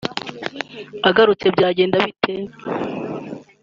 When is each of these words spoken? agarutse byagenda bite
agarutse 1.09 1.45
byagenda 1.55 1.97
bite 2.05 2.33